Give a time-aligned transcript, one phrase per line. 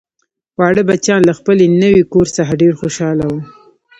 [0.57, 3.39] واړه بچیان له خپل نوي کور څخه ډیر خوشحاله وو